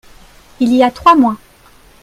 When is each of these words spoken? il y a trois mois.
il 0.59 0.73
y 0.73 0.81
a 0.81 0.89
trois 0.89 1.13
mois. 1.13 1.37